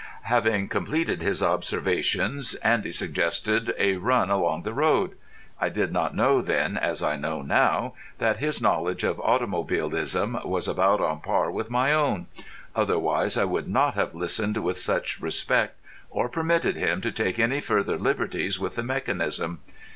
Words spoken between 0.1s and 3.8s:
Having completed his observations, Andy suggested